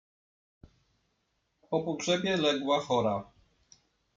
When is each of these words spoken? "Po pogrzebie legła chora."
"Po 1.69 1.83
pogrzebie 1.83 2.37
legła 2.37 2.79
chora." 2.81 3.23